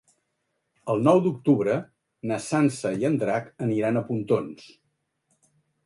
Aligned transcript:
El 0.93 1.03
nou 1.07 1.21
d'octubre 1.25 1.75
na 2.31 2.39
Sança 2.47 2.95
i 3.05 3.11
en 3.13 3.21
Drac 3.25 3.53
aniran 3.67 4.01
a 4.01 4.07
Pontons. 4.11 4.69